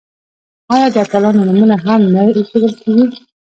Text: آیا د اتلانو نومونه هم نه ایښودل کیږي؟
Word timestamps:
آیا 0.73 0.87
د 0.91 0.95
اتلانو 1.03 1.45
نومونه 1.47 1.75
هم 1.85 2.01
نه 2.13 2.21
ایښودل 2.37 2.73
کیږي؟ 2.81 3.05